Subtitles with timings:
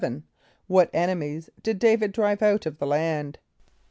[0.39, 3.37] = What enemies did D[=a]´vid drive out of the land?